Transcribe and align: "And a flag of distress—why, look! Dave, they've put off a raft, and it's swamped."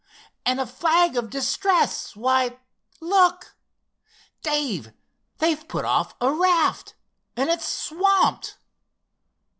"And 0.47 0.59
a 0.59 0.65
flag 0.65 1.15
of 1.15 1.29
distress—why, 1.29 2.57
look! 3.01 3.55
Dave, 4.41 4.93
they've 5.37 5.67
put 5.67 5.85
off 5.85 6.15
a 6.19 6.31
raft, 6.33 6.95
and 7.37 7.51
it's 7.51 7.67
swamped." 7.67 8.57